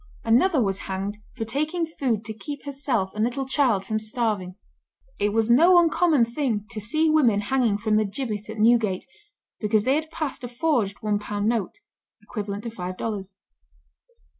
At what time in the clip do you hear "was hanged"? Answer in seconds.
0.59-1.19